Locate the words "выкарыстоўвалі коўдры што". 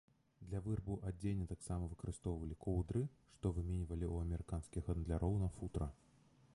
1.91-3.45